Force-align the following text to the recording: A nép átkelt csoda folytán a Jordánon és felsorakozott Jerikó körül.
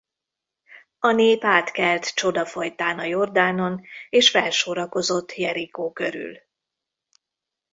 A 0.99 1.11
nép 1.11 1.43
átkelt 1.43 2.13
csoda 2.13 2.45
folytán 2.45 2.99
a 2.99 3.03
Jordánon 3.03 3.81
és 4.09 4.29
felsorakozott 4.29 5.35
Jerikó 5.35 5.91
körül. 5.91 6.37